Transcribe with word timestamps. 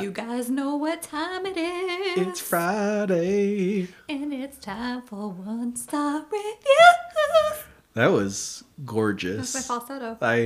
You 0.00 0.12
guys 0.12 0.48
know 0.48 0.76
what 0.76 1.02
time 1.02 1.44
it 1.44 1.56
is. 1.56 2.26
It's 2.26 2.40
Friday. 2.40 3.88
And 4.08 4.32
it's 4.32 4.56
time 4.58 5.02
for 5.02 5.30
one 5.30 5.74
star 5.76 6.24
reviews. 6.30 7.64
That 7.94 8.12
was 8.12 8.62
gorgeous. 8.84 9.52
That's 9.52 9.68
my 9.68 9.74
falsetto. 9.78 10.18
I 10.20 10.36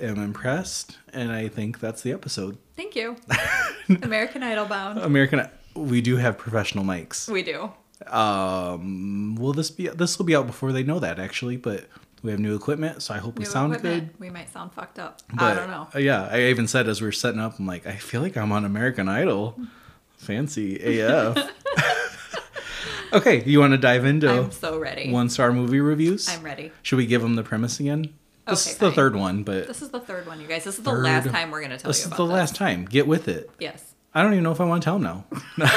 am 0.00 0.22
impressed, 0.22 0.98
and 1.12 1.32
I 1.32 1.48
think 1.48 1.80
that's 1.80 2.02
the 2.02 2.12
episode. 2.12 2.58
Thank 2.76 2.94
you. 2.94 3.16
American 4.02 4.44
Idol 4.44 4.66
bound. 4.66 5.00
American, 5.00 5.48
we 5.74 6.00
do 6.00 6.16
have 6.16 6.38
professional 6.38 6.84
mics. 6.84 7.28
We 7.28 7.42
do. 7.42 7.72
Um, 8.06 9.34
will 9.34 9.52
this 9.52 9.70
be? 9.70 9.88
This 9.88 10.16
will 10.18 10.26
be 10.26 10.36
out 10.36 10.46
before 10.46 10.70
they 10.72 10.84
know 10.84 11.00
that 11.00 11.18
actually, 11.18 11.56
but 11.56 11.86
we 12.22 12.30
have 12.30 12.40
new 12.40 12.54
equipment, 12.54 13.02
so 13.02 13.14
I 13.14 13.18
hope 13.18 13.38
we 13.38 13.44
sound 13.44 13.74
equipment. 13.74 14.12
good. 14.12 14.20
We 14.20 14.30
might 14.30 14.52
sound 14.52 14.72
fucked 14.72 14.98
up. 14.98 15.20
But, 15.32 15.42
I 15.42 15.54
don't 15.54 15.70
know. 15.70 15.88
yeah, 15.98 16.28
I 16.30 16.42
even 16.44 16.66
said 16.68 16.88
as 16.88 17.00
we 17.00 17.06
were 17.08 17.12
setting 17.12 17.40
up, 17.40 17.58
I'm 17.58 17.66
like, 17.66 17.86
I 17.86 17.96
feel 17.96 18.20
like 18.22 18.36
I'm 18.36 18.52
on 18.52 18.64
American 18.64 19.08
Idol. 19.08 19.58
Fancy 20.18 21.00
AF. 21.00 21.36
okay, 23.12 23.42
you 23.44 23.58
want 23.58 23.72
to 23.72 23.78
dive 23.78 24.04
into 24.04 24.30
I'm 24.30 24.50
so 24.52 24.78
ready. 24.78 25.10
one 25.10 25.28
star 25.28 25.52
movie 25.52 25.80
reviews? 25.80 26.28
I'm 26.28 26.42
ready. 26.44 26.70
Should 26.82 26.96
we 26.96 27.06
give 27.06 27.22
them 27.22 27.34
the 27.34 27.42
premise 27.42 27.80
again? 27.80 28.12
This 28.46 28.66
Okay, 28.66 28.72
is 28.72 28.78
the 28.78 28.86
fine. 28.86 28.94
third 28.94 29.16
one, 29.16 29.42
but 29.42 29.66
This 29.66 29.82
is 29.82 29.90
the 29.90 30.00
third 30.00 30.26
one, 30.26 30.40
you 30.40 30.46
guys. 30.46 30.64
This 30.64 30.78
is 30.78 30.84
the 30.84 30.92
last 30.92 31.28
time 31.28 31.50
we're 31.50 31.60
going 31.60 31.70
to 31.70 31.78
tell 31.78 31.88
this 31.90 32.04
you 32.04 32.10
is 32.10 32.16
the 32.16 32.24
this. 32.24 32.32
last 32.32 32.54
time. 32.56 32.84
Get 32.84 33.06
with 33.06 33.28
it. 33.28 33.50
Yes. 33.58 33.94
I 34.14 34.22
don't 34.22 34.32
even 34.32 34.44
know 34.44 34.52
if 34.52 34.60
I 34.60 34.64
want 34.64 34.82
to 34.82 34.84
tell 34.84 34.98
them 34.98 35.24
now. 35.58 35.70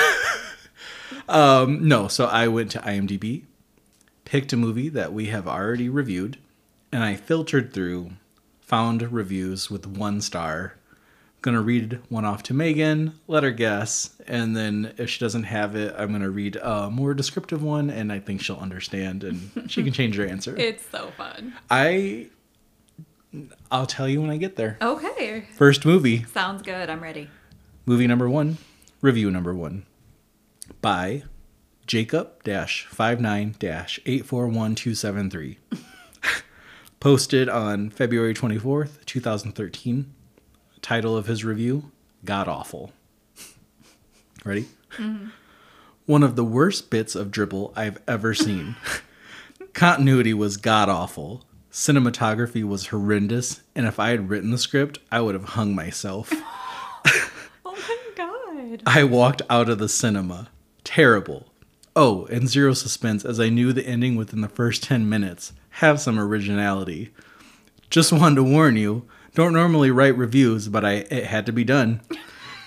um, 1.30 1.88
no, 1.88 2.08
so 2.08 2.26
I 2.26 2.48
went 2.48 2.72
to 2.72 2.80
IMDb, 2.80 3.44
picked 4.26 4.52
a 4.52 4.58
movie 4.58 4.90
that 4.90 5.14
we 5.14 5.28
have 5.28 5.48
already 5.48 5.88
reviewed, 5.88 6.38
and 6.92 7.04
I 7.04 7.16
filtered 7.16 7.72
through, 7.74 8.12
found 8.60 9.12
reviews 9.12 9.70
with 9.70 9.86
one 9.86 10.20
star. 10.20 10.74
I'm 10.92 11.42
Gonna 11.42 11.62
read 11.62 12.00
one 12.10 12.26
off 12.26 12.42
to 12.44 12.54
Megan, 12.56 13.20
let 13.28 13.44
her 13.44 13.52
guess, 13.52 14.16
and 14.28 14.58
then 14.58 14.94
if 14.98 15.12
she 15.12 15.20
doesn't 15.20 15.44
have 15.44 15.76
it, 15.76 15.94
I'm 15.96 16.12
gonna 16.12 16.32
read 16.32 16.56
a 16.56 16.90
more 16.90 17.14
descriptive 17.14 17.62
one, 17.62 17.92
and 17.92 18.12
I 18.12 18.20
think 18.20 18.42
she'll 18.42 18.58
understand 18.58 19.24
and 19.24 19.52
she 19.72 19.84
can 19.84 19.94
change 19.94 20.16
her 20.18 20.26
answer. 20.26 20.56
It's 20.58 20.84
so 20.90 21.12
fun. 21.16 21.54
I, 21.70 22.30
I'll 23.70 23.86
tell 23.86 24.10
you 24.10 24.22
when 24.22 24.32
I 24.32 24.38
get 24.38 24.56
there. 24.56 24.78
Okay. 24.82 25.46
First 25.56 25.86
movie, 25.86 26.24
Sounds 26.34 26.64
good. 26.64 26.90
I'm 26.90 27.02
ready. 27.02 27.30
Movie 27.86 28.08
number 28.08 28.28
one, 28.28 28.58
review 29.02 29.30
number 29.30 29.54
one, 29.54 29.86
by 30.82 31.24
Jacob 31.88 32.44
59 32.44 33.56
841273. 33.62 35.58
Posted 37.00 37.48
on 37.48 37.92
February 37.92 38.34
24th, 38.34 39.06
2013. 39.06 40.12
Title 40.82 41.16
of 41.16 41.28
his 41.28 41.46
review 41.46 41.92
God 42.24 42.48
Awful. 42.48 42.92
Ready? 44.46 44.68
Mm-hmm. 44.98 45.28
One 46.08 46.24
of 46.24 46.36
the 46.36 46.44
worst 46.44 46.90
bits 46.90 47.14
of 47.16 47.30
dribble 47.30 47.74
I've 47.76 48.02
ever 48.08 48.34
seen. 48.34 48.76
Continuity 49.74 50.34
was 50.34 50.58
god 50.58 50.90
awful. 50.90 51.46
Cinematography 51.72 52.64
was 52.64 52.88
horrendous, 52.88 53.62
and 53.76 53.86
if 53.86 54.00
I 54.00 54.10
had 54.10 54.30
written 54.30 54.52
the 54.52 54.58
script, 54.58 55.00
I 55.12 55.22
would 55.22 55.36
have 55.36 55.50
hung 55.50 55.76
myself. 55.76 56.32
Oh 57.66 57.76
my 57.76 57.98
god. 58.16 58.82
I 58.86 59.04
walked 59.04 59.42
out 59.50 59.70
of 59.70 59.78
the 59.78 59.90
cinema. 59.90 60.50
Terrible. 60.84 61.48
Oh, 61.96 62.26
and 62.26 62.50
zero 62.50 62.74
suspense 62.74 63.24
as 63.24 63.40
I 63.40 63.48
knew 63.48 63.72
the 63.72 63.86
ending 63.88 64.18
within 64.18 64.42
the 64.42 64.50
first 64.50 64.84
10 64.84 65.08
minutes. 65.08 65.54
Have 65.70 66.02
some 66.02 66.20
originality. 66.20 67.14
Just 67.90 68.12
wanted 68.12 68.36
to 68.36 68.44
warn 68.44 68.76
you, 68.76 69.08
don't 69.34 69.54
normally 69.54 69.92
write 69.92 70.18
reviews, 70.18 70.68
but 70.68 70.84
I 70.84 71.06
it 71.10 71.26
had 71.26 71.46
to 71.46 71.54
be 71.54 71.64
done. 71.64 72.02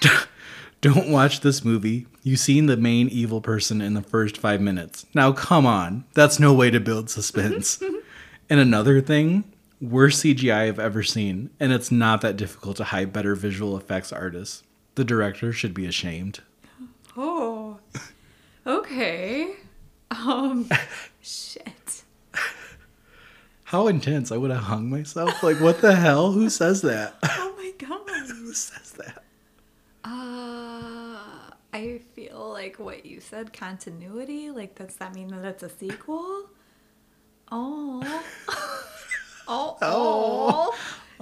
don't 0.80 1.10
watch 1.10 1.40
this 1.40 1.64
movie. 1.64 2.06
You've 2.22 2.40
seen 2.40 2.66
the 2.66 2.76
main 2.76 3.08
evil 3.08 3.40
person 3.40 3.82
in 3.82 3.94
the 3.94 4.02
first 4.02 4.38
5 4.38 4.60
minutes. 4.60 5.04
Now 5.12 5.32
come 5.32 5.66
on. 5.66 6.04
That's 6.14 6.38
no 6.38 6.54
way 6.54 6.70
to 6.70 6.80
build 6.80 7.10
suspense. 7.10 7.82
and 8.50 8.60
another 8.60 9.00
thing, 9.02 9.44
worst 9.80 10.24
CGI 10.24 10.68
I've 10.68 10.78
ever 10.78 11.02
seen, 11.02 11.50
and 11.60 11.72
it's 11.72 11.92
not 11.92 12.22
that 12.22 12.36
difficult 12.36 12.78
to 12.78 12.84
hire 12.84 13.06
better 13.06 13.34
visual 13.34 13.76
effects 13.76 14.12
artists. 14.12 14.62
The 14.94 15.04
director 15.04 15.52
should 15.52 15.74
be 15.74 15.86
ashamed. 15.86 16.40
Oh. 17.16 17.78
Okay. 18.68 19.54
Um 20.10 20.68
shit. 21.22 22.02
How 23.64 23.88
intense! 23.88 24.30
I 24.30 24.36
would 24.36 24.50
have 24.50 24.64
hung 24.64 24.88
myself. 24.90 25.42
Like, 25.42 25.60
what 25.60 25.80
the 25.80 25.94
hell? 25.94 26.32
Who 26.32 26.50
says 26.50 26.82
that? 26.82 27.14
Oh 27.24 27.54
my 27.56 27.72
god. 27.86 28.28
Who 28.28 28.52
says 28.52 28.92
that? 28.92 29.24
Uh 30.04 31.18
I 31.72 32.00
feel 32.14 32.50
like 32.52 32.78
what 32.78 33.04
you 33.06 33.20
said 33.20 33.52
continuity, 33.52 34.50
like 34.50 34.74
does 34.74 34.96
that 34.96 35.14
mean 35.14 35.28
that 35.28 35.44
it's 35.44 35.62
a 35.62 35.68
sequel? 35.68 36.50
Oh. 37.50 38.22
oh. 39.48 39.78
Oh. 39.80 40.78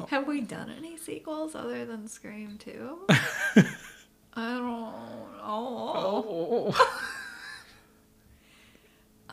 Have 0.08 0.26
we 0.26 0.40
done 0.40 0.70
any 0.76 0.96
sequels 0.98 1.54
other 1.54 1.84
than 1.84 2.06
Scream 2.08 2.58
2? 2.58 3.06
I 3.08 3.62
don't 4.34 4.66
know. 4.66 4.94
Oh. 5.42 7.12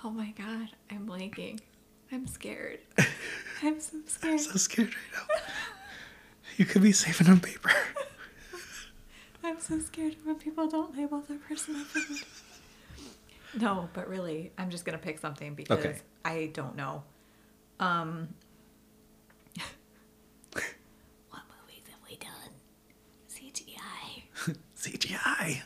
Oh 0.04 0.10
my 0.10 0.34
god, 0.38 0.70
I'm 0.92 1.08
blanking. 1.08 1.60
I'm 2.12 2.28
scared. 2.28 2.80
I'm 3.64 3.80
so 3.80 3.98
scared. 4.06 4.34
I'm 4.34 4.40
so 4.40 4.58
scared 4.58 4.90
right 4.90 5.28
now. 5.30 5.42
You 6.58 6.66
could 6.66 6.82
be 6.84 6.92
saving 6.92 7.28
on 7.32 7.40
paper. 7.40 7.72
I'm 9.44 9.60
so 9.60 9.80
scared 9.80 10.16
when 10.24 10.36
people 10.36 10.68
don't 10.68 10.96
label 10.96 11.22
their 11.22 11.38
personal 11.38 11.84
food. 11.86 12.18
No, 13.60 13.90
but 13.94 14.08
really, 14.10 14.52
I'm 14.58 14.70
just 14.70 14.86
gonna 14.86 14.98
pick 14.98 15.20
something 15.20 15.54
because 15.56 15.80
Okay. 15.80 15.98
I 16.26 16.50
don't 16.54 16.76
know. 16.76 17.04
Um, 17.80 18.30
what 20.54 21.42
movies 21.62 21.84
have 21.90 22.00
we 22.10 22.18
done? 22.18 22.52
CGI. 23.30 24.56
CGI. 24.78 25.62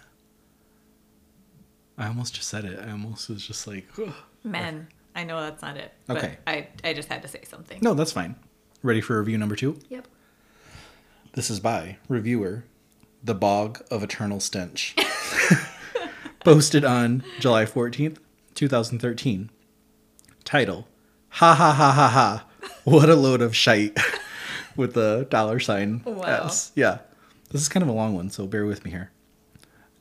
I 1.97 2.07
almost 2.07 2.35
just 2.35 2.47
said 2.47 2.65
it. 2.65 2.79
I 2.79 2.91
almost 2.91 3.29
was 3.29 3.45
just 3.45 3.65
like, 3.67 3.87
"Ugh." 3.99 4.13
Men. 4.43 4.87
I 5.15 5.23
know 5.23 5.41
that's 5.41 5.61
not 5.63 5.77
it. 5.77 5.91
But 6.05 6.17
Okay. 6.17 6.37
I 6.45 6.67
I 6.83 6.93
just 6.93 7.09
had 7.09 7.21
to 7.23 7.27
say 7.27 7.41
something. 7.47 7.79
no, 7.81 7.93
that's 7.95 8.11
fine. 8.11 8.35
Ready 8.83 9.01
for 9.01 9.17
review 9.19 9.37
number 9.37 9.55
two? 9.55 9.79
Yep. 9.89 10.07
This 11.33 11.49
is 11.49 11.59
by 11.59 11.97
reviewer, 12.07 12.65
The 13.23 13.33
Bog 13.35 13.83
of 13.89 14.03
Eternal 14.03 14.39
Stench. 14.39 14.95
Posted 16.41 16.85
on 16.85 17.23
July 17.39 17.65
14th, 17.65 18.17
2013. 18.53 19.49
Title 20.45 20.87
Ha 21.29 21.53
ha 21.53 21.73
ha 21.73 21.91
ha 21.91 22.07
ha. 22.09 22.45
What 22.83 23.09
a 23.09 23.15
load 23.15 23.41
of 23.41 23.55
shite. 23.55 23.97
With 24.77 24.93
the 24.93 25.25
dollar 25.29 25.59
sign. 25.59 26.03
Wow. 26.05 26.45
S. 26.45 26.71
Yeah. 26.75 26.99
This 27.49 27.61
is 27.61 27.69
kind 27.69 27.81
of 27.83 27.89
a 27.89 27.93
long 27.93 28.13
one, 28.15 28.29
so 28.29 28.45
bear 28.45 28.65
with 28.65 28.85
me 28.85 28.91
here. 28.91 29.11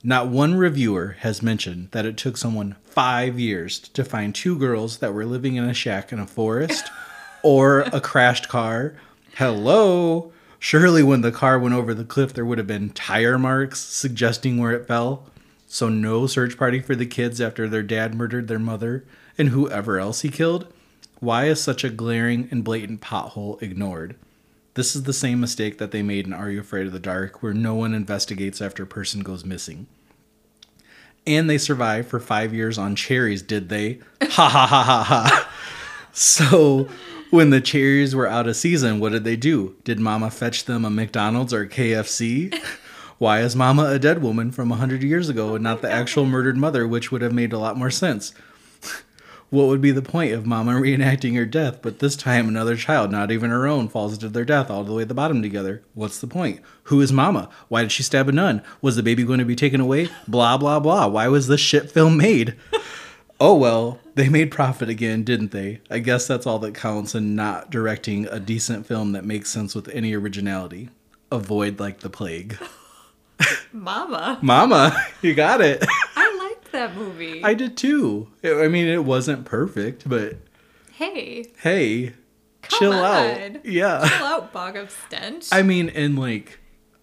Not 0.08 0.28
one 0.28 0.54
reviewer 0.54 1.16
has 1.18 1.42
mentioned 1.42 1.88
that 1.90 2.06
it 2.06 2.16
took 2.16 2.36
someone 2.36 2.76
five 2.84 3.40
years 3.40 3.80
to 3.80 4.04
find 4.04 4.32
two 4.32 4.56
girls 4.56 4.98
that 4.98 5.12
were 5.12 5.26
living 5.26 5.56
in 5.56 5.64
a 5.64 5.74
shack 5.74 6.12
in 6.12 6.20
a 6.20 6.28
forest 6.28 6.88
or 7.42 7.80
a 7.80 8.00
crashed 8.00 8.48
car. 8.48 8.94
Hello? 9.34 10.30
Surely 10.60 11.02
when 11.02 11.22
the 11.22 11.32
car 11.32 11.58
went 11.58 11.74
over 11.74 11.92
the 11.92 12.04
cliff, 12.04 12.32
there 12.32 12.44
would 12.44 12.58
have 12.58 12.68
been 12.68 12.90
tire 12.90 13.36
marks 13.36 13.80
suggesting 13.80 14.58
where 14.58 14.70
it 14.70 14.86
fell. 14.86 15.26
So, 15.66 15.88
no 15.88 16.28
search 16.28 16.56
party 16.56 16.78
for 16.78 16.94
the 16.94 17.04
kids 17.04 17.40
after 17.40 17.68
their 17.68 17.82
dad 17.82 18.14
murdered 18.14 18.46
their 18.46 18.60
mother 18.60 19.04
and 19.36 19.48
whoever 19.48 19.98
else 19.98 20.20
he 20.20 20.28
killed? 20.28 20.72
Why 21.18 21.46
is 21.46 21.60
such 21.60 21.82
a 21.82 21.90
glaring 21.90 22.46
and 22.52 22.62
blatant 22.62 23.00
pothole 23.00 23.60
ignored? 23.60 24.14
This 24.74 24.94
is 24.94 25.02
the 25.02 25.12
same 25.12 25.40
mistake 25.40 25.78
that 25.78 25.90
they 25.90 26.04
made 26.04 26.26
in 26.26 26.32
Are 26.32 26.48
You 26.48 26.60
Afraid 26.60 26.86
of 26.86 26.92
the 26.92 27.00
Dark, 27.00 27.42
where 27.42 27.54
no 27.54 27.74
one 27.74 27.92
investigates 27.92 28.62
after 28.62 28.84
a 28.84 28.86
person 28.86 29.22
goes 29.22 29.44
missing. 29.44 29.88
And 31.26 31.50
they 31.50 31.58
survived 31.58 32.08
for 32.08 32.20
five 32.20 32.54
years 32.54 32.78
on 32.78 32.94
cherries, 32.94 33.42
did 33.42 33.68
they? 33.68 34.00
Ha 34.22 34.48
ha 34.48 34.66
ha 34.66 34.82
ha 34.82 35.02
ha. 35.02 35.50
So, 36.12 36.88
when 37.30 37.50
the 37.50 37.60
cherries 37.60 38.14
were 38.14 38.26
out 38.26 38.48
of 38.48 38.56
season, 38.56 39.00
what 39.00 39.12
did 39.12 39.24
they 39.24 39.36
do? 39.36 39.76
Did 39.84 40.00
Mama 40.00 40.30
fetch 40.30 40.64
them 40.64 40.84
a 40.84 40.90
McDonald's 40.90 41.52
or 41.52 41.66
KFC? 41.66 42.58
Why 43.18 43.40
is 43.40 43.56
Mama 43.56 43.84
a 43.86 43.98
dead 43.98 44.22
woman 44.22 44.50
from 44.50 44.68
a 44.68 44.76
100 44.76 45.02
years 45.02 45.28
ago 45.28 45.54
and 45.54 45.64
not 45.64 45.82
the 45.82 45.90
actual 45.90 46.24
murdered 46.26 46.56
mother, 46.56 46.86
which 46.86 47.10
would 47.10 47.22
have 47.22 47.32
made 47.32 47.52
a 47.52 47.58
lot 47.58 47.76
more 47.76 47.90
sense? 47.90 48.32
What 49.50 49.68
would 49.68 49.80
be 49.80 49.92
the 49.92 50.02
point 50.02 50.32
of 50.32 50.46
Mama 50.46 50.72
reenacting 50.80 51.36
her 51.36 51.46
death, 51.46 51.80
but 51.82 51.98
this 52.00 52.16
time 52.16 52.48
another 52.48 52.76
child, 52.76 53.10
not 53.10 53.30
even 53.30 53.50
her 53.50 53.66
own, 53.66 53.88
falls 53.88 54.18
to 54.18 54.28
their 54.28 54.44
death 54.44 54.70
all 54.70 54.84
the 54.84 54.92
way 54.92 55.02
at 55.02 55.08
the 55.08 55.14
bottom 55.14 55.42
together? 55.42 55.82
What's 55.94 56.20
the 56.20 56.26
point? 56.26 56.60
Who 56.84 57.00
is 57.00 57.12
Mama? 57.12 57.48
Why 57.68 57.82
did 57.82 57.92
she 57.92 58.02
stab 58.02 58.28
a 58.28 58.32
nun? 58.32 58.62
Was 58.82 58.96
the 58.96 59.02
baby 59.02 59.24
going 59.24 59.38
to 59.38 59.44
be 59.44 59.56
taken 59.56 59.80
away? 59.80 60.08
Blah, 60.26 60.58
blah, 60.58 60.80
blah. 60.80 61.06
Why 61.06 61.28
was 61.28 61.46
this 61.46 61.60
shit 61.60 61.90
film 61.90 62.16
made? 62.16 62.56
Oh 63.38 63.54
well, 63.54 63.98
they 64.14 64.30
made 64.30 64.50
profit 64.50 64.88
again, 64.88 65.22
didn't 65.22 65.50
they? 65.50 65.82
I 65.90 65.98
guess 65.98 66.26
that's 66.26 66.46
all 66.46 66.58
that 66.60 66.74
counts 66.74 67.14
in 67.14 67.34
not 67.34 67.70
directing 67.70 68.24
a 68.28 68.40
decent 68.40 68.86
film 68.86 69.12
that 69.12 69.26
makes 69.26 69.50
sense 69.50 69.74
with 69.74 69.88
any 69.90 70.14
originality. 70.14 70.88
Avoid 71.30 71.78
like 71.78 72.00
the 72.00 72.08
plague. 72.08 72.56
Mama. 73.72 74.38
Mama, 74.40 74.96
you 75.20 75.34
got 75.34 75.60
it. 75.60 75.84
I 76.76 76.86
that 76.86 76.96
movie. 76.96 77.42
I 77.42 77.54
did 77.54 77.76
too. 77.76 78.28
I 78.44 78.64
I 78.64 78.68
mean, 78.68 78.86
it 78.86 79.04
wasn't 79.04 79.44
perfect, 79.44 80.08
but 80.08 80.36
hey, 80.92 81.46
hey, 81.62 82.14
Come 82.62 82.78
chill 82.78 82.92
on. 82.92 83.02
out. 83.04 83.66
Yeah. 83.66 84.08
chill 84.08 84.26
out, 84.26 84.52
bog 84.52 84.76
of 84.76 84.90
stench. 84.90 85.48
I 85.52 85.62
mean, 85.62 85.88
and 85.90 86.18
like, 86.18 86.58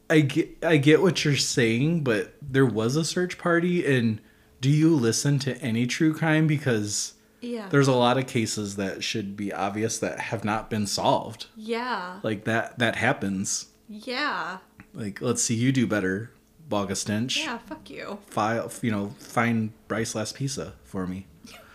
I 0.10 0.22
get, 0.22 0.64
I 0.64 0.78
get 0.78 1.02
what 1.02 1.24
you're 1.26 1.36
saying, 1.38 2.04
but 2.04 2.34
there 2.42 2.66
was 2.66 2.96
a 2.96 3.06
search 3.06 3.38
party, 3.38 3.86
and 3.86 4.20
do 4.62 4.70
you 4.70 4.96
listen 4.96 5.40
to 5.40 5.58
any 5.58 5.88
true 5.88 6.14
crime? 6.14 6.48
Because 6.48 7.14
yeah. 7.42 7.68
there's 7.70 7.88
a 7.88 7.94
lot 7.94 8.18
of 8.18 8.28
cases 8.28 8.76
that 8.76 9.04
should 9.04 9.36
be 9.36 9.52
obvious 9.54 9.98
that 10.00 10.20
have 10.20 10.44
not 10.44 10.70
been 10.70 10.88
solved. 10.88 11.48
yeah. 11.56 12.20
Like 12.24 12.44
that, 12.46 12.80
that 12.80 12.96
happens. 12.98 13.68
Yeah. 13.90 14.58
Like, 14.94 15.22
let's 15.22 15.42
see 15.42 15.56
you 15.56 15.72
do 15.72 15.88
better, 15.88 16.32
Boga 16.70 16.96
Stench. 16.96 17.38
Yeah, 17.40 17.58
fuck 17.60 17.90
you. 17.90 18.20
File, 18.28 18.72
you 18.82 18.92
know, 18.92 19.10
find 19.20 19.72
Bryce 19.88 20.14
Laspisa 20.14 20.74
for 20.84 21.06
me. 21.06 21.28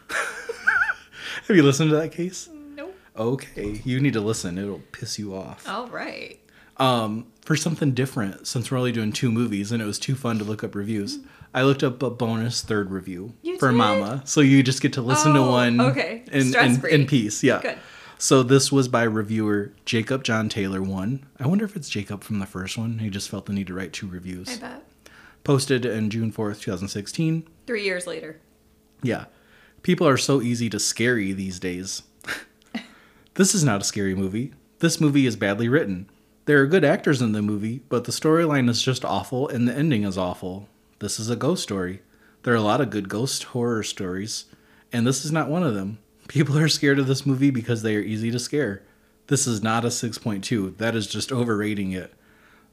Have 1.46 1.56
you 1.56 1.62
listened 1.62 1.90
to 1.90 1.96
that 1.96 2.12
case? 2.12 2.48
Nope. 2.74 2.94
Okay, 3.16 3.80
you 3.84 4.00
need 4.00 4.12
to 4.14 4.20
listen. 4.20 4.58
It'll 4.58 4.82
piss 4.92 5.18
you 5.18 5.34
off. 5.34 5.68
All 5.68 5.88
right. 5.88 6.38
Um, 6.78 7.26
for 7.44 7.56
something 7.56 7.92
different, 7.92 8.46
since 8.46 8.70
we're 8.70 8.78
only 8.78 8.92
doing 8.92 9.12
two 9.12 9.32
movies 9.32 9.72
and 9.72 9.82
it 9.82 9.84
was 9.84 9.98
too 9.98 10.14
fun 10.14 10.38
to 10.38 10.44
look 10.44 10.62
up 10.62 10.74
reviews, 10.74 11.18
I 11.52 11.62
looked 11.62 11.82
up 11.82 12.02
a 12.02 12.10
bonus 12.10 12.62
third 12.62 12.90
review 12.90 13.34
You 13.42 13.58
for 13.58 13.70
did? 13.70 13.76
Mama. 13.76 14.22
So 14.24 14.40
you 14.40 14.62
just 14.62 14.80
get 14.80 14.92
to 14.94 15.02
listen 15.02 15.34
to 15.34 15.42
one 15.42 15.80
okay. 15.80 16.22
in, 16.30 16.54
in, 16.54 16.86
in 16.86 17.06
peace. 17.06 17.42
Yeah. 17.42 17.60
Good. 17.60 17.78
So 18.20 18.42
this 18.42 18.72
was 18.72 18.88
by 18.88 19.04
reviewer 19.04 19.72
Jacob 19.84 20.24
John 20.24 20.48
Taylor 20.48 20.82
one. 20.82 21.24
I 21.38 21.46
wonder 21.46 21.64
if 21.64 21.76
it's 21.76 21.88
Jacob 21.88 22.24
from 22.24 22.40
the 22.40 22.46
first 22.46 22.76
one. 22.76 22.98
He 22.98 23.10
just 23.10 23.28
felt 23.28 23.46
the 23.46 23.52
need 23.52 23.68
to 23.68 23.74
write 23.74 23.92
two 23.92 24.08
reviews. 24.08 24.58
I 24.58 24.60
bet. 24.60 24.82
Posted 25.44 25.86
in 25.86 26.10
June 26.10 26.32
4th, 26.32 26.60
2016. 26.60 27.46
Three 27.68 27.84
years 27.84 28.08
later. 28.08 28.40
Yeah. 29.04 29.26
People 29.82 30.08
are 30.08 30.16
so 30.16 30.42
easy 30.42 30.68
to 30.68 30.80
scary 30.80 31.32
these 31.32 31.60
days. 31.60 32.02
this 33.34 33.54
is 33.54 33.62
not 33.62 33.82
a 33.82 33.84
scary 33.84 34.16
movie. 34.16 34.52
This 34.80 35.00
movie 35.00 35.24
is 35.24 35.36
badly 35.36 35.68
written. 35.68 36.10
There 36.46 36.60
are 36.60 36.66
good 36.66 36.84
actors 36.84 37.22
in 37.22 37.30
the 37.32 37.40
movie, 37.40 37.82
but 37.88 38.02
the 38.02 38.12
storyline 38.12 38.68
is 38.68 38.82
just 38.82 39.04
awful 39.04 39.48
and 39.48 39.68
the 39.68 39.74
ending 39.74 40.02
is 40.02 40.18
awful. 40.18 40.68
This 40.98 41.20
is 41.20 41.30
a 41.30 41.36
ghost 41.36 41.62
story. 41.62 42.02
There 42.42 42.52
are 42.52 42.56
a 42.56 42.62
lot 42.62 42.80
of 42.80 42.90
good 42.90 43.08
ghost 43.08 43.44
horror 43.44 43.84
stories, 43.84 44.46
and 44.92 45.06
this 45.06 45.24
is 45.24 45.30
not 45.30 45.48
one 45.48 45.62
of 45.62 45.74
them. 45.74 45.98
People 46.28 46.58
are 46.58 46.68
scared 46.68 46.98
of 46.98 47.06
this 47.06 47.26
movie 47.26 47.50
because 47.50 47.82
they 47.82 47.96
are 47.96 48.00
easy 48.00 48.30
to 48.30 48.38
scare. 48.38 48.82
This 49.28 49.46
is 49.46 49.62
not 49.62 49.84
a 49.84 49.88
6.2. 49.88 50.76
That 50.76 50.94
is 50.94 51.06
just 51.06 51.32
overrating 51.32 51.92
it. 51.92 52.12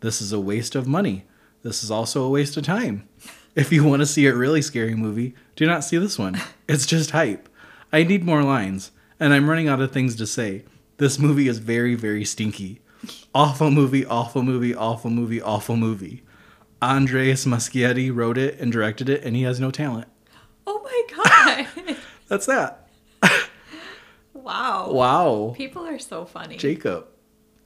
This 0.01 0.21
is 0.21 0.31
a 0.31 0.39
waste 0.39 0.75
of 0.75 0.87
money. 0.87 1.23
This 1.63 1.83
is 1.83 1.89
also 1.89 2.23
a 2.23 2.29
waste 2.29 2.57
of 2.57 2.63
time. 2.63 3.07
If 3.55 3.71
you 3.71 3.85
want 3.85 4.01
to 4.01 4.05
see 4.05 4.27
a 4.27 4.35
really 4.35 4.61
scary 4.61 4.95
movie, 4.95 5.33
do 5.55 5.65
not 5.65 5.83
see 5.83 5.97
this 5.97 6.19
one. 6.19 6.39
It's 6.67 6.85
just 6.85 7.11
hype. 7.11 7.47
I 7.93 8.03
need 8.03 8.25
more 8.25 8.43
lines, 8.43 8.91
and 9.19 9.33
I'm 9.33 9.49
running 9.49 9.69
out 9.69 9.79
of 9.79 9.91
things 9.91 10.15
to 10.17 10.27
say. 10.27 10.65
This 10.97 11.17
movie 11.17 11.47
is 11.47 11.59
very, 11.59 11.95
very 11.95 12.25
stinky. 12.25 12.81
Awful 13.33 13.71
movie, 13.71 14.05
awful 14.05 14.43
movie, 14.43 14.75
awful 14.75 15.09
movie, 15.09 15.41
awful 15.41 15.77
movie. 15.77 16.23
Andres 16.81 17.45
Muschietti 17.45 18.13
wrote 18.13 18.37
it 18.37 18.59
and 18.59 18.71
directed 18.71 19.07
it, 19.09 19.23
and 19.23 19.35
he 19.35 19.43
has 19.43 19.59
no 19.59 19.71
talent. 19.71 20.07
Oh 20.67 20.81
my 20.83 21.67
god. 21.85 21.97
That's 22.27 22.45
that. 22.47 22.84
Wow. 24.45 24.91
Wow. 24.91 25.53
People 25.57 25.85
are 25.85 25.99
so 25.99 26.25
funny. 26.25 26.57
Jacob. 26.57 27.07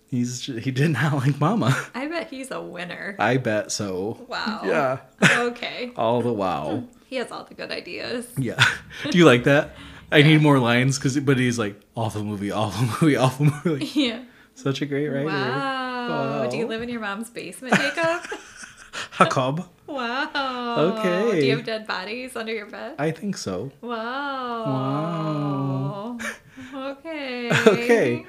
He's 0.08 0.46
he 0.46 0.72
did 0.72 0.90
not 0.92 1.14
like 1.24 1.40
Mama. 1.40 1.76
I 1.94 2.08
bet 2.08 2.30
he's 2.30 2.50
a 2.50 2.62
winner. 2.62 3.16
I 3.20 3.38
bet 3.38 3.72
so. 3.72 4.26
Wow. 4.28 4.62
Yeah. 4.66 4.98
Okay. 5.22 5.92
All 5.96 6.22
the 6.22 6.34
wow. 6.34 6.78
Hmm. 6.78 6.86
He 7.06 7.16
has 7.16 7.32
all 7.32 7.44
the 7.44 7.56
good 7.56 7.72
ideas. 7.72 8.28
Yeah. 8.38 8.64
Do 9.10 9.18
you 9.18 9.26
like 9.26 9.46
that? 9.46 9.72
I 10.12 10.22
need 10.22 10.44
more 10.44 10.60
lines 10.60 11.00
because, 11.00 11.20
but 11.20 11.38
he's 11.40 11.58
like 11.58 11.80
awful 11.96 12.24
movie, 12.24 12.52
awful 12.52 12.86
movie, 13.02 13.16
awful 13.16 13.48
movie. 13.66 13.86
Yeah. 14.00 14.24
such 14.54 14.82
a 14.84 14.86
great 14.86 15.08
writer. 15.08 15.26
Wow. 15.26 16.48
Do 16.52 16.58
you 16.58 16.68
live 16.68 16.84
in 16.84 16.90
your 16.90 17.02
mom's 17.02 17.32
basement, 17.32 17.74
Jacob? 17.76 18.22
Jacob. 19.18 19.66
wow. 19.88 20.76
Okay. 21.00 21.40
Do 21.40 21.46
you 21.48 21.56
have 21.58 21.66
dead 21.66 21.88
bodies 21.88 22.36
under 22.36 22.54
your 22.54 22.68
bed? 22.68 22.94
I 23.00 23.10
think 23.10 23.38
so. 23.38 23.72
Wow. 23.82 24.62
Okay. 24.62 25.69
Okay. 27.68 28.26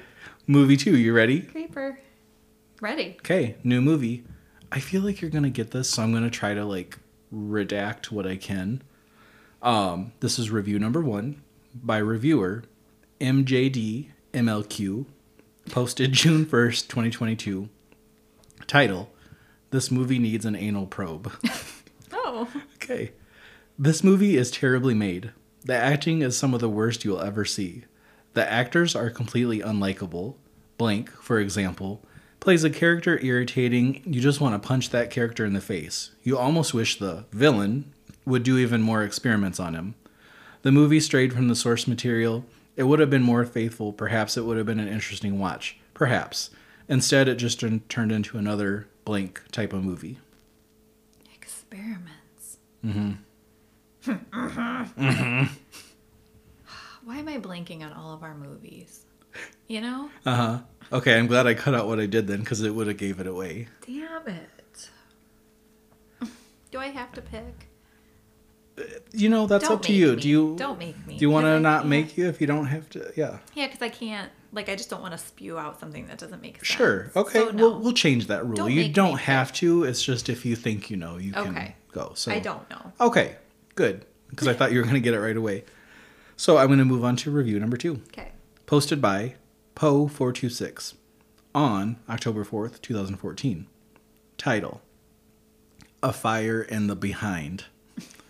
Movie 0.47 0.77
two. 0.77 0.97
You 0.97 1.13
ready? 1.13 1.41
Creeper. 1.41 1.99
Ready. 2.81 3.15
Okay. 3.19 3.55
New 3.63 3.81
movie. 3.81 4.23
I 4.71 4.79
feel 4.79 5.01
like 5.01 5.21
you're 5.21 5.29
gonna 5.31 5.49
get 5.49 5.71
this, 5.71 5.89
so 5.89 6.03
I'm 6.03 6.13
gonna 6.13 6.29
try 6.29 6.53
to 6.53 6.65
like 6.65 6.97
redact 7.33 8.11
what 8.11 8.25
I 8.25 8.35
can. 8.37 8.81
Um, 9.61 10.13
this 10.19 10.39
is 10.39 10.49
review 10.49 10.79
number 10.79 11.01
one 11.01 11.41
by 11.73 11.97
reviewer 11.97 12.63
MJD 13.19 14.07
MLQ, 14.33 15.05
posted 15.69 16.11
June 16.13 16.45
1st, 16.45 16.87
2022. 16.87 17.69
Title: 18.67 19.11
This 19.69 19.91
movie 19.91 20.19
needs 20.19 20.45
an 20.45 20.55
anal 20.55 20.87
probe. 20.87 21.31
Oh. 22.13 22.47
Okay. 22.75 23.11
This 23.77 24.03
movie 24.03 24.37
is 24.37 24.51
terribly 24.51 24.93
made. 24.93 25.31
The 25.65 25.75
acting 25.75 26.21
is 26.21 26.37
some 26.37 26.53
of 26.53 26.59
the 26.61 26.69
worst 26.69 27.03
you'll 27.03 27.21
ever 27.21 27.43
see. 27.45 27.83
The 28.33 28.49
actors 28.49 28.95
are 28.95 29.09
completely 29.09 29.59
unlikable. 29.59 30.35
Blank, 30.77 31.09
for 31.11 31.39
example, 31.39 32.01
plays 32.39 32.63
a 32.63 32.69
character 32.69 33.19
irritating, 33.21 34.01
you 34.05 34.19
just 34.21 34.41
want 34.41 34.59
to 34.61 34.67
punch 34.67 34.89
that 34.89 35.11
character 35.11 35.45
in 35.45 35.53
the 35.53 35.61
face. 35.61 36.11
You 36.23 36.37
almost 36.37 36.73
wish 36.73 36.97
the 36.97 37.25
villain 37.31 37.93
would 38.25 38.43
do 38.43 38.57
even 38.57 38.81
more 38.81 39.03
experiments 39.03 39.59
on 39.59 39.75
him. 39.75 39.95
The 40.63 40.71
movie 40.71 40.99
strayed 40.99 41.33
from 41.33 41.47
the 41.47 41.55
source 41.55 41.87
material. 41.87 42.45
It 42.75 42.83
would 42.83 42.99
have 42.99 43.09
been 43.09 43.23
more 43.23 43.45
faithful. 43.45 43.93
Perhaps 43.93 44.37
it 44.37 44.45
would 44.45 44.57
have 44.57 44.65
been 44.65 44.79
an 44.79 44.87
interesting 44.87 45.39
watch. 45.39 45.77
Perhaps. 45.93 46.49
Instead, 46.87 47.27
it 47.27 47.35
just 47.35 47.59
turned 47.59 48.11
into 48.11 48.37
another 48.37 48.87
blank 49.05 49.41
type 49.51 49.73
of 49.73 49.83
movie. 49.83 50.19
Experiments. 51.33 52.57
Mm-hmm. 52.85 53.13
Why 57.11 57.17
am 57.17 57.27
I 57.27 57.39
blanking 57.39 57.83
on 57.83 57.91
all 57.91 58.13
of 58.13 58.23
our 58.23 58.33
movies? 58.33 59.01
You 59.67 59.81
know? 59.81 60.09
Uh 60.25 60.35
huh. 60.35 60.59
Okay, 60.93 61.19
I'm 61.19 61.27
glad 61.27 61.45
I 61.45 61.53
cut 61.53 61.75
out 61.75 61.85
what 61.87 61.99
I 61.99 62.05
did 62.05 62.25
then 62.25 62.39
because 62.39 62.61
it 62.61 62.69
would 62.73 62.87
have 62.87 62.95
gave 62.95 63.19
it 63.19 63.27
away. 63.27 63.67
Damn 63.85 64.25
it. 64.29 64.89
Do 66.71 66.77
I 66.77 66.87
have 66.87 67.11
to 67.11 67.21
pick? 67.21 67.67
You 69.11 69.27
know, 69.27 69.45
that's 69.45 69.65
Don't 69.65 69.73
up 69.73 69.81
to 69.83 69.93
you. 69.93 70.15
me. 70.15 70.21
Do 70.21 70.29
you 70.29 70.55
Don't 70.57 70.79
make 70.79 71.05
me. 71.05 71.17
do 71.17 71.25
you 71.25 71.29
want 71.29 71.47
to 71.47 71.59
not 71.59 71.85
make 71.85 72.17
you 72.17 72.29
if 72.29 72.39
you 72.39 72.47
don't 72.47 72.67
have 72.67 72.89
to? 72.91 73.11
Yeah. 73.17 73.39
Yeah, 73.55 73.67
because 73.67 73.81
I 73.81 73.89
can't. 73.89 74.31
Like, 74.53 74.69
I 74.69 74.77
just 74.77 74.89
don't 74.89 75.01
want 75.01 75.11
to 75.11 75.17
spew 75.17 75.57
out 75.57 75.81
something 75.81 76.07
that 76.07 76.17
doesn't 76.17 76.41
make 76.41 76.63
sense. 76.63 76.67
Sure. 76.67 77.11
Okay. 77.13 77.39
So, 77.39 77.51
no. 77.51 77.71
We'll 77.71 77.79
we'll 77.79 77.93
change 77.93 78.27
that 78.27 78.45
rule. 78.45 78.55
Don't 78.55 78.71
you 78.71 78.87
don't 78.87 79.19
have 79.19 79.51
to. 79.55 79.83
It's 79.83 80.01
just 80.01 80.29
if 80.29 80.45
you 80.45 80.55
think 80.55 80.89
you 80.89 80.95
know, 80.95 81.17
you 81.17 81.33
can 81.33 81.73
go. 81.91 82.13
So 82.15 82.31
I 82.31 82.39
don't 82.39 82.69
know. 82.69 82.93
Okay. 83.01 83.35
Good. 83.75 84.05
Because 84.29 84.47
I 84.47 84.53
thought 84.57 84.71
you 84.71 84.77
were 84.77 84.83
going 84.85 84.95
to 84.95 85.01
get 85.01 85.13
it 85.13 85.19
right 85.19 85.35
away. 85.35 85.65
So 86.41 86.57
I'm 86.57 86.69
going 86.69 86.79
to 86.79 86.85
move 86.85 87.03
on 87.03 87.17
to 87.17 87.29
review 87.29 87.59
number 87.59 87.77
two. 87.77 88.01
Okay. 88.07 88.31
posted 88.65 88.99
by 88.99 89.35
Poe426 89.75 90.95
on 91.53 91.97
October 92.09 92.43
4th, 92.43 92.81
2014. 92.81 93.67
Title 94.39 94.81
A 96.01 96.11
Fire 96.11 96.63
in 96.63 96.87
the 96.87 96.95
Behind. 96.95 97.65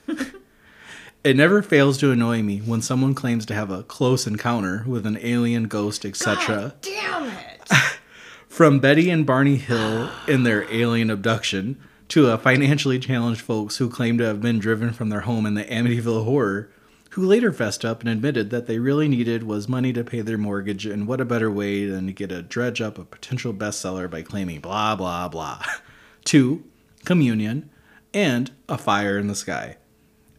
it 1.23 1.37
never 1.37 1.61
fails 1.61 1.97
to 1.99 2.11
annoy 2.11 2.41
me 2.41 2.57
when 2.57 2.81
someone 2.81 3.15
claims 3.15 3.45
to 3.45 3.53
have 3.53 3.71
a 3.71 3.83
close 3.83 4.27
encounter 4.27 4.83
with 4.85 5.05
an 5.05 5.17
alien, 5.21 5.69
ghost, 5.69 6.03
etc. 6.03 6.75
Damn 6.81 7.29
it. 7.29 7.71
From 8.49 8.81
Betty 8.81 9.09
and 9.09 9.25
Barney 9.25 9.55
Hill 9.55 10.09
in 10.27 10.43
their 10.43 10.69
alien 10.69 11.09
abduction 11.09 11.81
to 12.09 12.29
a 12.29 12.37
financially 12.37 12.99
challenged 12.99 13.39
folks 13.39 13.77
who 13.77 13.89
claim 13.89 14.17
to 14.17 14.25
have 14.25 14.41
been 14.41 14.59
driven 14.59 14.91
from 14.91 15.07
their 15.07 15.21
home 15.21 15.45
in 15.45 15.53
the 15.53 15.63
Amityville 15.63 16.25
horror, 16.25 16.69
who 17.11 17.25
later 17.25 17.51
fessed 17.51 17.83
up 17.83 18.01
and 18.01 18.09
admitted 18.09 18.49
that 18.49 18.67
they 18.67 18.79
really 18.79 19.07
needed 19.07 19.43
was 19.43 19.67
money 19.67 19.91
to 19.91 20.03
pay 20.03 20.21
their 20.21 20.37
mortgage, 20.37 20.85
and 20.85 21.07
what 21.07 21.19
a 21.19 21.25
better 21.25 21.51
way 21.51 21.85
than 21.85 22.07
to 22.07 22.13
get 22.13 22.31
a 22.31 22.41
dredge 22.41 22.81
up 22.81 22.97
a 22.97 23.03
potential 23.03 23.53
bestseller 23.53 24.09
by 24.09 24.21
claiming 24.21 24.59
blah 24.59 24.95
blah 24.95 25.27
blah. 25.27 25.61
Two, 26.23 26.63
communion 27.03 27.69
and 28.13 28.51
a 28.69 28.77
fire 28.77 29.17
in 29.17 29.27
the 29.27 29.35
sky. 29.35 29.77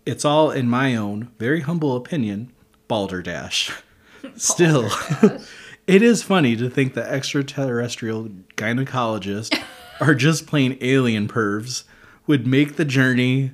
It's 0.05 0.25
all, 0.25 0.51
in 0.51 0.69
my 0.69 0.97
own 0.97 1.31
very 1.39 1.61
humble 1.61 1.97
opinion, 1.97 2.53
balderdash. 2.89 3.71
Still, 4.37 4.91
it 5.87 6.03
is 6.03 6.23
funny 6.23 6.57
to 6.57 6.71
think 6.71 6.95
that 6.95 7.13
extraterrestrial 7.13 8.29
gynecologists 8.57 9.61
are 10.01 10.15
just 10.15 10.47
plain 10.47 10.79
alien 10.81 11.29
pervs 11.29 11.85
would 12.27 12.47
make 12.47 12.77
the 12.77 12.85
journey 12.85 13.53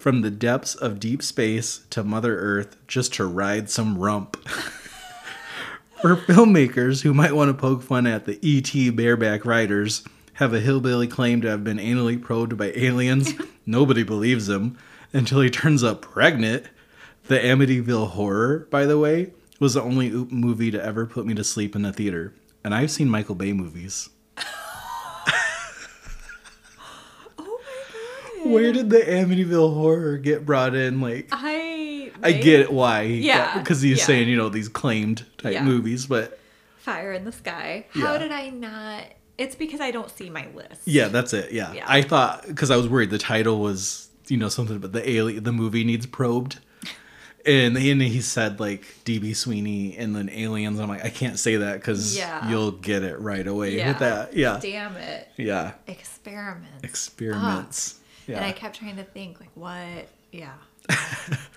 from 0.00 0.22
the 0.22 0.30
depths 0.30 0.74
of 0.74 0.98
deep 0.98 1.22
space 1.22 1.82
to 1.90 2.02
Mother 2.02 2.38
Earth 2.38 2.76
just 2.86 3.12
to 3.14 3.26
ride 3.26 3.68
some 3.68 3.98
rump. 3.98 4.36
For 6.00 6.16
filmmakers 6.16 7.02
who 7.02 7.12
might 7.12 7.34
want 7.34 7.50
to 7.50 7.54
poke 7.54 7.82
fun 7.82 8.06
at 8.06 8.24
the 8.24 8.38
ET 8.42 8.96
bareback 8.96 9.44
riders, 9.44 10.02
have 10.34 10.54
a 10.54 10.60
hillbilly 10.60 11.06
claim 11.06 11.42
to 11.42 11.50
have 11.50 11.62
been 11.62 11.76
anally 11.76 12.20
probed 12.20 12.56
by 12.56 12.72
aliens. 12.74 13.34
Nobody 13.66 14.02
believes 14.02 14.48
him 14.48 14.78
until 15.12 15.42
he 15.42 15.50
turns 15.50 15.84
up 15.84 16.00
pregnant. 16.00 16.64
The 17.26 17.38
Amityville 17.38 18.12
Horror, 18.12 18.66
by 18.70 18.86
the 18.86 18.98
way, 18.98 19.32
was 19.60 19.74
the 19.74 19.82
only 19.82 20.08
oop 20.08 20.32
movie 20.32 20.70
to 20.70 20.82
ever 20.82 21.04
put 21.04 21.26
me 21.26 21.34
to 21.34 21.44
sleep 21.44 21.76
in 21.76 21.82
the 21.82 21.92
theater. 21.92 22.32
And 22.64 22.74
I've 22.74 22.90
seen 22.90 23.10
Michael 23.10 23.34
Bay 23.34 23.52
movies. 23.52 24.08
Where 28.50 28.72
did 28.72 28.90
the 28.90 28.98
Amityville 28.98 29.74
Horror 29.74 30.16
get 30.18 30.44
brought 30.46 30.74
in? 30.74 31.00
Like, 31.00 31.28
I 31.32 32.12
I 32.22 32.32
they- 32.32 32.40
get 32.42 32.72
why. 32.72 33.02
Yeah, 33.02 33.58
Because 33.58 33.80
he's 33.82 33.98
yeah. 33.98 34.04
saying, 34.04 34.28
you 34.28 34.36
know, 34.36 34.48
these 34.48 34.68
claimed 34.68 35.24
type 35.38 35.54
Yeah. 35.54 35.64
movies, 35.64 36.06
but 36.06 36.38
Fire 36.78 37.12
in 37.12 37.24
the 37.24 37.32
Sky. 37.32 37.86
How 37.90 38.12
Yeah. 38.14 38.18
did 38.18 38.32
I 38.32 38.50
not? 38.50 39.04
It's 39.38 39.54
because 39.54 39.80
I 39.80 39.90
don't 39.90 40.10
see 40.10 40.28
my 40.30 40.46
list. 40.54 40.82
yeah, 40.84 41.08
that's 41.08 41.32
it. 41.32 41.52
Yeah. 41.52 41.72
I 41.86 42.02
thought, 42.02 42.46
because 42.46 42.70
I 42.70 42.76
was 42.76 42.88
worried 42.88 43.10
the 43.10 43.18
title 43.18 43.60
was, 43.60 44.08
you 44.28 44.36
know, 44.36 44.48
something 44.48 44.76
about 44.76 44.92
the 44.92 45.08
alien, 45.08 45.44
the 45.44 45.52
movie 45.52 45.84
needs 45.84 46.06
probed. 46.06 46.58
And, 47.46 47.74
and 47.78 48.02
he 48.02 48.20
said 48.20 48.60
like 48.60 48.84
DB 49.06 49.34
Sweeney 49.34 49.96
and 49.96 50.14
then 50.14 50.28
aliens. 50.28 50.78
I'm 50.78 50.90
like, 50.90 51.02
I 51.06 51.08
can't 51.08 51.38
say 51.38 51.56
that 51.56 51.76
because 51.80 52.14
Yeah. 52.14 52.50
you'll 52.50 52.70
get 52.72 53.02
it 53.02 53.18
right 53.18 53.46
away 53.46 53.82
with 53.82 53.98
that. 54.00 54.34
Yeah. 54.36 54.58
Damn 54.60 54.94
it. 54.96 55.26
Yeah. 55.38 55.72
experiments. 55.86 56.84
Experiments. 56.84 57.94
Yeah. 58.30 58.36
And 58.36 58.46
I 58.46 58.52
kept 58.52 58.76
trying 58.78 58.96
to 58.96 59.04
think, 59.04 59.40
like, 59.40 59.50
what? 59.54 60.08
Yeah. 60.32 60.52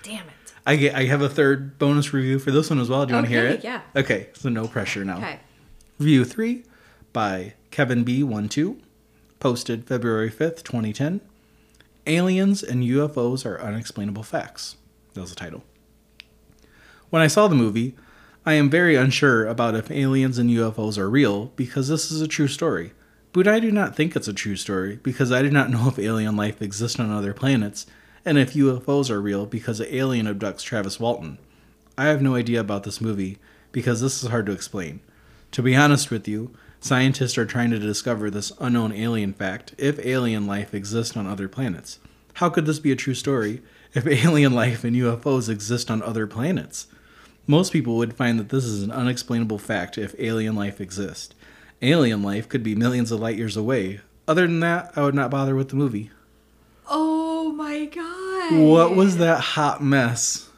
Damn 0.03 0.27
it. 0.27 0.33
I 0.65 0.75
get. 0.75 0.95
I 0.95 1.03
have 1.05 1.21
a 1.21 1.29
third 1.29 1.77
bonus 1.77 2.13
review 2.13 2.39
for 2.39 2.51
this 2.51 2.69
one 2.69 2.79
as 2.79 2.89
well. 2.89 3.05
Do 3.05 3.11
you 3.11 3.15
want 3.15 3.27
to 3.27 3.31
hear 3.31 3.45
Okay, 3.45 3.53
it? 3.55 3.63
yeah. 3.63 3.81
Okay. 3.95 4.29
So 4.33 4.49
no 4.49 4.67
pressure 4.67 5.03
now. 5.05 5.17
Okay. 5.17 5.39
Review 5.99 6.25
three 6.25 6.63
by 7.11 7.53
Kevin 7.71 8.03
B12, 8.03 8.77
posted 9.39 9.85
February 9.87 10.31
5th, 10.31 10.63
2010. 10.63 11.21
Aliens 12.07 12.63
and 12.63 12.83
UFOs 12.83 13.45
are 13.45 13.61
unexplainable 13.61 14.23
facts. 14.23 14.75
That 15.13 15.21
was 15.21 15.29
the 15.29 15.35
title. 15.35 15.63
When 17.09 17.21
I 17.21 17.27
saw 17.27 17.47
the 17.47 17.55
movie, 17.55 17.95
I 18.45 18.53
am 18.53 18.69
very 18.69 18.95
unsure 18.95 19.45
about 19.45 19.75
if 19.75 19.89
aliens 19.91 20.37
and 20.37 20.49
UFOs 20.49 20.97
are 20.97 21.09
real 21.09 21.47
because 21.55 21.87
this 21.87 22.11
is 22.11 22.19
a 22.21 22.27
true 22.27 22.47
story. 22.47 22.91
But 23.33 23.47
I 23.47 23.59
do 23.59 23.71
not 23.71 23.95
think 23.95 24.15
it's 24.15 24.27
a 24.27 24.33
true 24.33 24.55
story 24.55 24.99
because 25.01 25.31
I 25.31 25.41
do 25.41 25.49
not 25.49 25.71
know 25.71 25.87
if 25.87 25.97
alien 25.97 26.35
life 26.35 26.61
exists 26.61 26.99
on 26.99 27.09
other 27.09 27.33
planets 27.33 27.87
and 28.23 28.37
if 28.37 28.53
UFOs 28.53 29.09
are 29.09 29.19
real 29.19 29.47
because 29.47 29.79
an 29.79 29.87
alien 29.89 30.27
abducts 30.27 30.61
Travis 30.61 30.99
Walton. 30.99 31.39
I 31.97 32.05
have 32.05 32.21
no 32.21 32.35
idea 32.35 32.59
about 32.59 32.83
this 32.83 33.01
movie 33.01 33.39
because 33.71 34.01
this 34.01 34.21
is 34.21 34.29
hard 34.29 34.45
to 34.45 34.51
explain. 34.51 34.99
To 35.53 35.63
be 35.63 35.75
honest 35.75 36.11
with 36.11 36.27
you, 36.27 36.53
scientists 36.79 37.35
are 37.39 37.45
trying 37.45 37.71
to 37.71 37.79
discover 37.79 38.29
this 38.29 38.51
unknown 38.59 38.91
alien 38.91 39.33
fact 39.33 39.73
if 39.79 40.03
alien 40.05 40.45
life 40.45 40.75
exists 40.75 41.17
on 41.17 41.25
other 41.25 41.47
planets. 41.47 41.97
How 42.35 42.49
could 42.49 42.67
this 42.67 42.79
be 42.79 42.91
a 42.91 42.95
true 42.95 43.15
story 43.15 43.63
if 43.95 44.05
alien 44.25 44.53
life 44.53 44.83
and 44.83 44.95
UFOs 44.95 45.49
exist 45.49 45.89
on 45.89 46.03
other 46.03 46.27
planets? 46.27 46.85
Most 47.47 47.73
people 47.73 47.97
would 47.97 48.15
find 48.15 48.39
that 48.39 48.49
this 48.49 48.63
is 48.63 48.83
an 48.83 48.91
unexplainable 48.91 49.57
fact 49.57 49.97
if 49.97 50.13
alien 50.19 50.55
life 50.55 50.79
exists. 50.79 51.33
Alien 51.83 52.23
life 52.23 52.47
could 52.47 52.63
be 52.63 52.75
millions 52.75 53.11
of 53.11 53.19
light 53.19 53.37
years 53.37 53.57
away. 53.57 53.99
Other 54.27 54.43
than 54.47 54.61
that, 54.61 54.93
I 54.95 55.01
would 55.03 55.15
not 55.15 55.29
bother 55.29 55.53
with 55.55 55.69
the 55.69 55.75
movie. 55.75 56.11
Oh 56.87 57.51
my 57.51 57.85
god. 57.85 58.57
What 58.59 58.95
was 58.95 59.17
that 59.17 59.39
hot 59.39 59.83
mess 59.83 60.49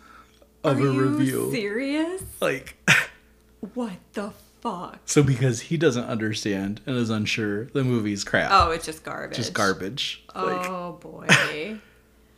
of 0.64 0.78
Are 0.78 0.82
a 0.82 0.84
you 0.94 1.02
review? 1.10 1.52
serious? 1.52 2.22
Like, 2.40 2.76
What 3.74 3.94
the 4.14 4.32
fuck? 4.62 5.00
so 5.06 5.22
because 5.24 5.62
he 5.62 5.78
doesn't 5.78 6.06
understand 6.06 6.82
and 6.86 6.96
is 6.96 7.10
unsure, 7.10 7.66
the 7.66 7.84
movie's 7.84 8.24
crap. 8.24 8.50
Oh, 8.52 8.72
it's 8.72 8.86
just 8.86 9.04
garbage. 9.04 9.36
just 9.38 9.54
garbage. 9.54 10.24
Like, 10.36 10.70
Oh 10.70 10.98
boy. 11.02 11.26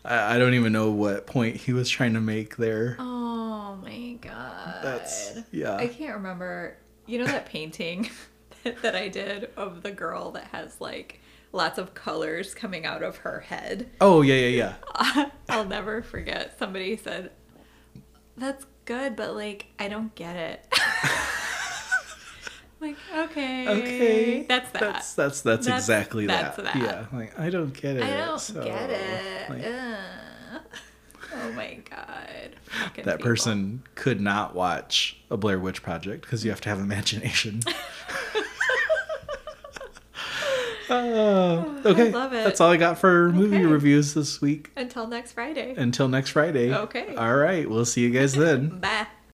I, 0.05 0.35
I 0.35 0.37
don't 0.37 0.53
even 0.53 0.71
know 0.71 0.91
what 0.91 1.27
point 1.27 1.57
he 1.57 1.73
was 1.73 1.89
trying 1.89 2.13
to 2.13 2.21
make 2.21 2.55
there. 2.55 2.95
oh 2.99 3.77
my 3.83 4.17
god. 4.21 4.79
That's 4.81 5.39
yeah. 5.51 5.75
I 5.75 5.87
can't 5.87 6.15
remember. 6.15 6.77
You 7.05 7.19
know 7.19 7.25
that 7.25 7.45
painting 7.47 8.09
that, 8.81 8.95
I 8.95 9.07
did 9.07 9.49
of 9.57 9.83
the 9.83 9.91
girl 9.91 10.31
that 10.31 10.45
has 10.51 10.79
like 10.81 11.21
lots 11.53 11.77
of 11.77 11.93
colors 11.93 12.53
coming 12.53 12.85
out 12.85 13.03
of 13.03 13.17
her 13.17 13.41
head? 13.41 13.89
oh 14.01 14.21
yeah, 14.21 14.35
yeah, 14.35 14.75
yeah. 14.99 15.29
I'll 15.49 15.65
never 15.65 16.01
forget. 16.01 16.57
Somebody 16.59 16.97
said, 16.97 17.31
"That's 18.35 18.65
good, 18.85 19.15
but 19.15 19.35
like 19.35 19.67
I 19.79 19.87
don't 19.87 20.13
get 20.15 20.35
it." 20.35 20.67
like 22.79 22.95
okay, 23.15 23.67
Okay, 23.67 24.41
that's 24.43 24.71
that. 24.71 24.79
That's 24.81 25.13
that's 25.13 25.41
that's, 25.41 25.65
That's- 25.65 25.83
exactly 25.83 26.27
that's 26.27 26.57
that. 26.57 26.65
that. 26.65 26.75
Yeah, 26.75 27.05
like 27.17 27.37
I 27.39 27.49
don't 27.49 27.73
get 27.73 27.97
it. 27.97 28.03
I 28.03 28.25
don't 28.25 28.39
so, 28.39 28.63
get 28.63 28.89
it. 28.89 29.49
like. 29.49 29.65
Oh 31.39 31.51
my 31.51 31.77
god. 31.89 32.55
Fucking 32.65 33.05
that 33.05 33.17
people. 33.17 33.29
person 33.29 33.83
could 33.95 34.21
not 34.21 34.55
watch 34.55 35.17
a 35.29 35.37
Blair 35.37 35.59
Witch 35.59 35.83
Project 35.83 36.21
because 36.23 36.43
you 36.45 36.51
have 36.51 36.61
to 36.61 36.69
have 36.69 36.79
imagination. 36.79 37.61
Uh, 41.17 41.81
okay, 41.85 42.11
love 42.11 42.33
it. 42.33 42.43
that's 42.43 42.61
all 42.61 42.69
I 42.71 42.77
got 42.77 42.97
for 42.99 43.31
movie 43.31 43.57
Okay. 43.57 43.65
reviews 43.65 44.13
this 44.13 44.39
week. 44.41 44.71
Until 44.75 45.07
next 45.07 45.31
Friday. 45.33 45.73
Until 45.75 46.07
next 46.07 46.29
Friday. 46.31 46.73
Okay. 46.73 47.15
All 47.15 47.35
right, 47.35 47.69
we'll 47.69 47.85
see 47.85 48.01
you 48.01 48.09
guys 48.11 48.33
then. 48.33 48.79
Bye. 48.81 49.07